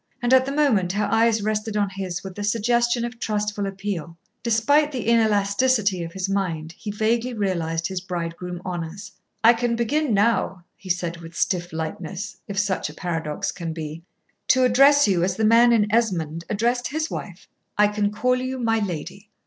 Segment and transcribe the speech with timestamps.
[0.19, 4.17] And at the moment her eyes rested on his with the suggestion of trustful appeal.
[4.41, 9.11] Despite the inelasticity of his mind, he vaguely realised his bridegroom honours.
[9.43, 14.01] "I can begin now," he said with stiff lightness, if such a paradox can be,
[14.47, 17.47] "to address you as the man in Esmond addressed his wife.
[17.77, 19.29] I can call you 'my lady.'"